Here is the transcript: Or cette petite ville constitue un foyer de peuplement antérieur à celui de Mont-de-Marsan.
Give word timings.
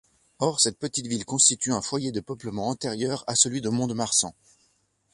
Or 0.39 0.59
cette 0.59 0.79
petite 0.79 1.05
ville 1.05 1.25
constitue 1.25 1.73
un 1.73 1.81
foyer 1.83 2.11
de 2.11 2.21
peuplement 2.21 2.69
antérieur 2.69 3.23
à 3.27 3.35
celui 3.35 3.61
de 3.61 3.69
Mont-de-Marsan. 3.69 4.33